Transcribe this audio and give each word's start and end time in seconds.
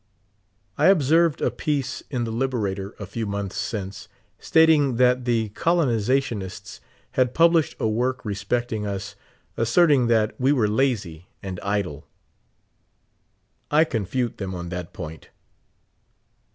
I 0.79 0.87
observed 0.87 1.41
a 1.43 1.51
piece 1.51 2.01
in 2.09 2.23
the 2.23 2.31
Liberator 2.31 2.95
a 2.97 3.05
few 3.05 3.27
months 3.27 3.55
since, 3.55 4.07
stating 4.39 4.95
that 4.95 5.25
the 5.25 5.49
colonizationists 5.49 6.79
had 7.11 7.35
published 7.35 7.75
a 7.79 7.87
work 7.87 8.25
respecting 8.25 8.87
us, 8.87 9.15
asserting 9.57 10.07
that 10.07 10.33
we 10.41 10.51
were 10.53 10.67
lazy 10.67 11.27
and 11.43 11.59
idle. 11.59 12.07
I 13.69 13.83
confute 13.83 14.39
them 14.39 14.55
on 14.55 14.69
that 14.69 14.91
point. 14.91 15.29